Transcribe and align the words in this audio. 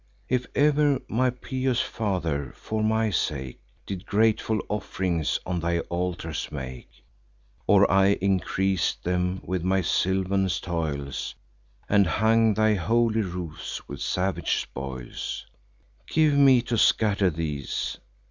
If 0.27 0.47
e'er 0.57 0.99
my 1.07 1.29
pious 1.29 1.79
father, 1.79 2.55
for 2.57 2.83
my 2.83 3.11
sake, 3.11 3.59
Did 3.85 4.07
grateful 4.07 4.59
off'rings 4.67 5.39
on 5.45 5.59
thy 5.59 5.81
altars 5.91 6.49
make, 6.51 6.89
Or 7.67 7.85
I 7.85 8.15
increas'd 8.15 9.03
them 9.03 9.41
with 9.43 9.63
my 9.63 9.81
sylvan 9.81 10.47
toils, 10.59 11.35
And 11.87 12.07
hung 12.07 12.55
thy 12.55 12.73
holy 12.73 13.21
roofs 13.21 13.87
with 13.87 14.01
savage 14.01 14.61
spoils, 14.61 15.45
Give 16.07 16.33
me 16.33 16.63
to 16.63 16.79
scatter 16.79 17.29
these." 17.29 17.99